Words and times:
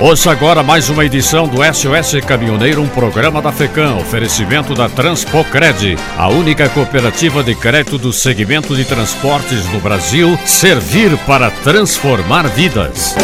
Ouça 0.00 0.30
agora 0.30 0.62
mais 0.62 0.88
uma 0.88 1.04
edição 1.04 1.46
do 1.46 1.58
SOS 1.62 2.24
Caminhoneiro, 2.26 2.80
um 2.80 2.88
programa 2.88 3.42
da 3.42 3.52
FECAM, 3.52 3.96
oferecimento 3.96 4.72
da 4.72 4.88
Transpocred, 4.88 5.94
a 6.16 6.26
única 6.30 6.70
cooperativa 6.70 7.42
de 7.42 7.54
crédito 7.54 7.98
do 7.98 8.10
segmento 8.10 8.74
de 8.74 8.86
transportes 8.86 9.70
no 9.70 9.78
Brasil, 9.78 10.38
servir 10.46 11.14
para 11.26 11.50
transformar 11.50 12.48
vidas. 12.48 13.14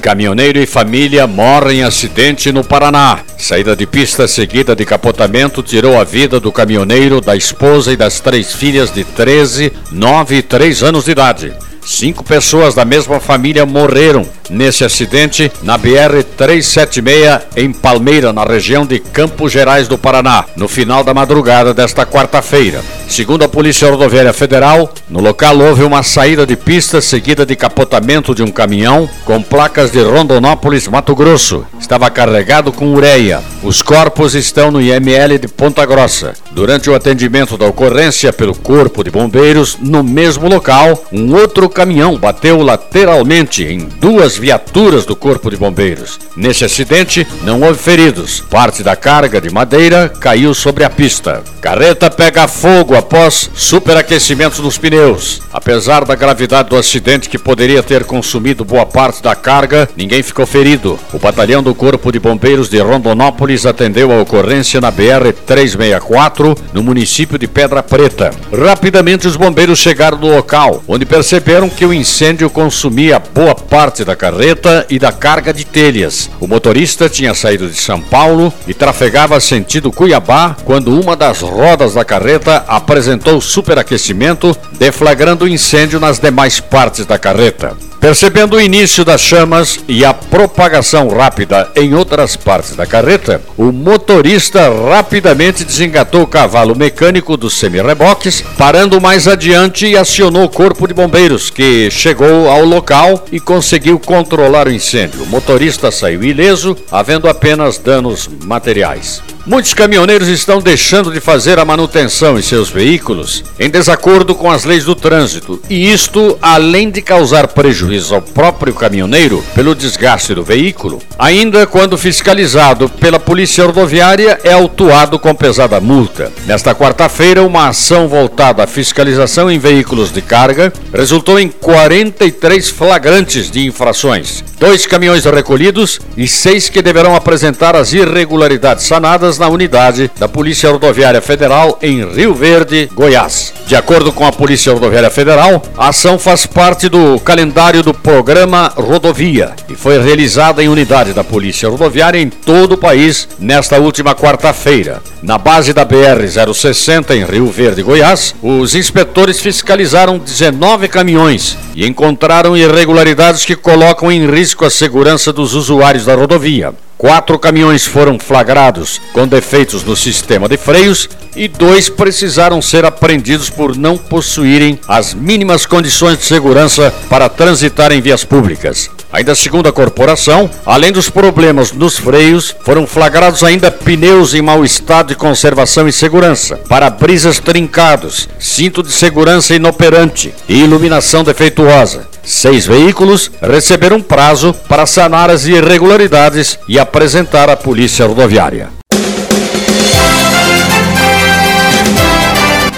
Caminhoneiro 0.00 0.60
e 0.60 0.64
família 0.64 1.26
morrem 1.26 1.80
em 1.80 1.82
acidente 1.82 2.52
no 2.52 2.62
Paraná. 2.62 3.18
Saída 3.36 3.74
de 3.74 3.88
pista 3.88 4.28
seguida 4.28 4.76
de 4.76 4.84
capotamento 4.84 5.64
tirou 5.64 6.00
a 6.00 6.04
vida 6.04 6.38
do 6.38 6.52
caminhoneiro, 6.52 7.20
da 7.20 7.34
esposa 7.34 7.92
e 7.92 7.96
das 7.96 8.20
três 8.20 8.54
filhas 8.54 8.92
de 8.92 9.02
13, 9.02 9.72
9 9.90 10.36
e 10.36 10.42
3 10.42 10.84
anos 10.84 11.06
de 11.06 11.10
idade. 11.10 11.67
Cinco 11.90 12.22
pessoas 12.22 12.74
da 12.74 12.84
mesma 12.84 13.18
família 13.18 13.64
morreram 13.64 14.28
nesse 14.50 14.84
acidente 14.84 15.50
na 15.62 15.78
BR-376 15.78 17.42
em 17.56 17.72
Palmeira, 17.72 18.32
na 18.32 18.44
região 18.44 18.86
de 18.86 18.98
Campos 18.98 19.52
Gerais 19.52 19.88
do 19.88 19.98
Paraná, 19.98 20.44
no 20.56 20.68
final 20.68 21.02
da 21.04 21.14
madrugada 21.14 21.74
desta 21.74 22.06
quarta-feira. 22.06 22.82
Segundo 23.08 23.42
a 23.44 23.48
Polícia 23.48 23.90
Rodoviária 23.90 24.32
Federal, 24.32 24.92
no 25.08 25.20
local 25.20 25.58
houve 25.58 25.82
uma 25.82 26.02
saída 26.02 26.46
de 26.46 26.56
pista 26.56 27.00
seguida 27.00 27.46
de 27.46 27.56
capotamento 27.56 28.34
de 28.34 28.42
um 28.42 28.50
caminhão 28.50 29.08
com 29.24 29.42
placas 29.42 29.90
de 29.90 30.02
Rondonópolis, 30.02 30.86
Mato 30.88 31.14
Grosso. 31.14 31.64
Estava 31.80 32.10
carregado 32.10 32.70
com 32.70 32.94
ureia. 32.94 33.42
Os 33.62 33.82
corpos 33.82 34.34
estão 34.34 34.70
no 34.70 34.80
IML 34.80 35.38
de 35.38 35.48
Ponta 35.48 35.84
Grossa. 35.86 36.34
Durante 36.52 36.90
o 36.90 36.94
atendimento 36.94 37.56
da 37.56 37.66
ocorrência 37.66 38.32
pelo 38.32 38.54
Corpo 38.54 39.02
de 39.02 39.10
Bombeiros, 39.10 39.78
no 39.80 40.02
mesmo 40.02 40.48
local, 40.48 41.04
um 41.12 41.34
outro 41.34 41.68
caminhão 41.68 42.16
bateu 42.16 42.62
lateralmente 42.62 43.64
em 43.64 43.88
duas 44.00 44.37
viaturas 44.38 45.04
do 45.04 45.16
Corpo 45.16 45.50
de 45.50 45.56
Bombeiros. 45.56 46.18
Nesse 46.36 46.64
acidente, 46.64 47.26
não 47.42 47.60
houve 47.62 47.78
feridos. 47.78 48.40
Parte 48.40 48.82
da 48.82 48.94
carga 48.94 49.40
de 49.40 49.50
madeira 49.50 50.08
caiu 50.08 50.54
sobre 50.54 50.84
a 50.84 50.90
pista. 50.90 51.42
Carreta 51.60 52.10
pega 52.10 52.46
fogo 52.46 52.94
após 52.94 53.50
superaquecimento 53.54 54.62
dos 54.62 54.78
pneus. 54.78 55.42
Apesar 55.52 56.04
da 56.04 56.14
gravidade 56.14 56.68
do 56.68 56.76
acidente 56.76 57.28
que 57.28 57.38
poderia 57.38 57.82
ter 57.82 58.04
consumido 58.04 58.64
boa 58.64 58.86
parte 58.86 59.22
da 59.22 59.34
carga, 59.34 59.88
ninguém 59.96 60.22
ficou 60.22 60.46
ferido. 60.46 60.98
O 61.12 61.18
batalhão 61.18 61.62
do 61.62 61.74
Corpo 61.74 62.12
de 62.12 62.20
Bombeiros 62.20 62.68
de 62.68 62.78
Rondonópolis 62.78 63.66
atendeu 63.66 64.12
a 64.12 64.20
ocorrência 64.20 64.80
na 64.80 64.90
BR 64.90 65.32
364, 65.46 66.54
no 66.72 66.82
município 66.82 67.38
de 67.38 67.48
Pedra 67.48 67.82
Preta. 67.82 68.30
Rapidamente 68.52 69.26
os 69.26 69.36
bombeiros 69.36 69.78
chegaram 69.78 70.18
no 70.18 70.34
local, 70.34 70.82
onde 70.86 71.04
perceberam 71.04 71.68
que 71.68 71.84
o 71.84 71.92
incêndio 71.92 72.48
consumia 72.48 73.18
boa 73.18 73.54
parte 73.54 73.67
da 74.04 74.16
carreta 74.16 74.86
e 74.88 74.98
da 74.98 75.12
carga 75.12 75.52
de 75.52 75.64
telhas. 75.64 76.30
O 76.40 76.46
motorista 76.48 77.08
tinha 77.08 77.34
saído 77.34 77.68
de 77.68 77.76
São 77.76 78.00
Paulo 78.00 78.52
e 78.66 78.74
trafegava 78.74 79.38
sentido 79.38 79.92
Cuiabá 79.92 80.56
quando 80.64 80.98
uma 80.98 81.14
das 81.14 81.40
rodas 81.40 81.94
da 81.94 82.04
carreta 82.04 82.64
apresentou 82.66 83.40
superaquecimento, 83.40 84.56
deflagrando 84.78 85.46
incêndio 85.46 86.00
nas 86.00 86.18
demais 86.18 86.58
partes 86.60 87.06
da 87.06 87.18
carreta. 87.18 87.76
Percebendo 88.00 88.56
o 88.56 88.60
início 88.60 89.04
das 89.04 89.20
chamas 89.20 89.80
e 89.88 90.04
a 90.04 90.14
propagação 90.14 91.08
rápida 91.08 91.68
em 91.74 91.94
outras 91.94 92.36
partes 92.36 92.76
da 92.76 92.86
carreta, 92.86 93.42
o 93.56 93.72
motorista 93.72 94.70
rapidamente 94.88 95.64
desengatou 95.64 96.22
o 96.22 96.26
cavalo 96.26 96.76
mecânico 96.76 97.36
dos 97.36 97.58
semi-reboques, 97.58 98.44
parando 98.56 99.00
mais 99.00 99.26
adiante 99.26 99.84
e 99.84 99.96
acionou 99.96 100.44
o 100.44 100.48
corpo 100.48 100.86
de 100.86 100.94
bombeiros, 100.94 101.50
que 101.50 101.90
chegou 101.90 102.48
ao 102.48 102.64
local 102.64 103.26
e 103.32 103.40
conseguiu 103.40 103.57
controlar 103.98 104.68
o 104.68 104.72
incêndio. 104.72 105.22
O 105.22 105.26
motorista 105.26 105.90
saiu 105.90 106.22
ileso, 106.22 106.76
havendo 106.90 107.28
apenas 107.28 107.78
danos 107.78 108.28
materiais. 108.44 109.22
Muitos 109.48 109.72
caminhoneiros 109.72 110.28
estão 110.28 110.60
deixando 110.60 111.10
de 111.10 111.20
fazer 111.20 111.58
a 111.58 111.64
manutenção 111.64 112.38
em 112.38 112.42
seus 112.42 112.68
veículos 112.68 113.42
em 113.58 113.70
desacordo 113.70 114.34
com 114.34 114.50
as 114.50 114.64
leis 114.64 114.84
do 114.84 114.94
trânsito, 114.94 115.58
e 115.70 115.90
isto, 115.90 116.38
além 116.42 116.90
de 116.90 117.00
causar 117.00 117.48
prejuízo 117.48 118.14
ao 118.14 118.20
próprio 118.20 118.74
caminhoneiro 118.74 119.42
pelo 119.54 119.74
desgaste 119.74 120.34
do 120.34 120.44
veículo, 120.44 121.00
ainda 121.18 121.66
quando 121.66 121.96
fiscalizado 121.96 122.90
pela 122.90 123.18
Polícia 123.18 123.64
Rodoviária 123.64 124.38
é 124.44 124.52
autuado 124.52 125.18
com 125.18 125.34
pesada 125.34 125.80
multa. 125.80 126.30
Nesta 126.44 126.74
quarta-feira, 126.74 127.42
uma 127.42 127.68
ação 127.68 128.06
voltada 128.06 128.62
à 128.62 128.66
fiscalização 128.66 129.50
em 129.50 129.58
veículos 129.58 130.12
de 130.12 130.20
carga 130.20 130.70
resultou 130.92 131.40
em 131.40 131.48
43 131.48 132.68
flagrantes 132.68 133.50
de 133.50 133.64
infrações, 133.64 134.44
dois 134.60 134.84
caminhões 134.84 135.24
recolhidos 135.24 135.98
e 136.18 136.28
seis 136.28 136.68
que 136.68 136.82
deverão 136.82 137.16
apresentar 137.16 137.74
as 137.74 137.94
irregularidades 137.94 138.84
sanadas 138.84 139.37
na 139.38 139.48
unidade 139.48 140.10
da 140.18 140.28
Polícia 140.28 140.70
Rodoviária 140.70 141.20
Federal 141.20 141.78
em 141.82 142.04
Rio 142.04 142.34
Verde, 142.34 142.88
Goiás. 142.94 143.52
De 143.66 143.76
acordo 143.76 144.12
com 144.12 144.26
a 144.26 144.32
Polícia 144.32 144.72
Rodoviária 144.72 145.10
Federal, 145.10 145.62
a 145.76 145.88
ação 145.88 146.18
faz 146.18 146.46
parte 146.46 146.88
do 146.88 147.20
calendário 147.20 147.82
do 147.82 147.92
programa 147.92 148.72
Rodovia 148.76 149.52
e 149.68 149.74
foi 149.74 150.00
realizada 150.00 150.62
em 150.62 150.68
unidade 150.68 151.12
da 151.12 151.22
Polícia 151.22 151.68
Rodoviária 151.68 152.20
em 152.20 152.30
todo 152.30 152.72
o 152.72 152.78
país 152.78 153.28
nesta 153.38 153.78
última 153.78 154.14
quarta-feira. 154.14 155.02
Na 155.22 155.36
base 155.36 155.72
da 155.72 155.84
BR-060 155.84 157.10
em 157.10 157.24
Rio 157.24 157.46
Verde, 157.46 157.82
Goiás, 157.82 158.34
os 158.42 158.74
inspetores 158.74 159.40
fiscalizaram 159.40 160.18
19 160.18 160.88
caminhões 160.88 161.56
e 161.74 161.86
encontraram 161.86 162.56
irregularidades 162.56 163.44
que 163.44 163.56
colocam 163.56 164.10
em 164.10 164.30
risco 164.30 164.64
a 164.64 164.70
segurança 164.70 165.32
dos 165.32 165.54
usuários 165.54 166.04
da 166.04 166.14
rodovia. 166.14 166.72
Quatro 166.98 167.38
caminhões 167.38 167.86
foram 167.86 168.18
flagrados 168.18 169.00
com 169.12 169.24
defeitos 169.24 169.84
no 169.84 169.94
sistema 169.94 170.48
de 170.48 170.56
freios 170.56 171.08
e 171.36 171.46
dois 171.46 171.88
precisaram 171.88 172.60
ser 172.60 172.84
apreendidos 172.84 173.48
por 173.48 173.76
não 173.76 173.96
possuírem 173.96 174.80
as 174.88 175.14
mínimas 175.14 175.64
condições 175.64 176.18
de 176.18 176.24
segurança 176.24 176.92
para 177.08 177.28
transitar 177.28 177.92
em 177.92 178.00
vias 178.00 178.24
públicas. 178.24 178.90
Ainda 179.12 179.36
segundo 179.36 179.68
a 179.68 179.72
corporação, 179.72 180.50
além 180.66 180.90
dos 180.90 181.08
problemas 181.08 181.70
nos 181.70 181.96
freios, 181.96 182.52
foram 182.64 182.84
flagrados 182.84 183.44
ainda 183.44 183.70
pneus 183.70 184.34
em 184.34 184.42
mau 184.42 184.64
estado 184.64 185.10
de 185.10 185.14
conservação 185.14 185.86
e 185.86 185.92
segurança, 185.92 186.56
para-brisas 186.68 187.38
trincados, 187.38 188.28
cinto 188.40 188.82
de 188.82 188.90
segurança 188.90 189.54
inoperante 189.54 190.34
e 190.48 190.64
iluminação 190.64 191.22
defeituosa. 191.22 192.17
Seis 192.28 192.66
veículos 192.66 193.30
receberam 193.40 194.02
prazo 194.02 194.52
para 194.68 194.84
sanar 194.84 195.30
as 195.30 195.46
irregularidades 195.46 196.58
e 196.68 196.78
apresentar 196.78 197.48
à 197.48 197.56
Polícia 197.56 198.04
Rodoviária. 198.04 198.68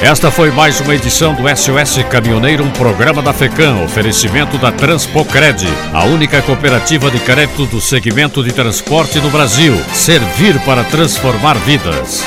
Esta 0.00 0.30
foi 0.30 0.52
mais 0.52 0.80
uma 0.80 0.94
edição 0.94 1.34
do 1.34 1.48
SOS 1.48 2.04
Caminhoneiro, 2.08 2.62
um 2.62 2.70
programa 2.70 3.20
da 3.20 3.32
FECAM, 3.32 3.82
oferecimento 3.82 4.56
da 4.56 4.70
Transpocred, 4.70 5.66
a 5.92 6.04
única 6.04 6.40
cooperativa 6.42 7.10
de 7.10 7.18
crédito 7.18 7.66
do 7.66 7.80
segmento 7.80 8.44
de 8.44 8.52
transporte 8.52 9.18
no 9.18 9.30
Brasil. 9.30 9.76
Servir 9.92 10.60
para 10.60 10.84
transformar 10.84 11.54
vidas. 11.54 12.24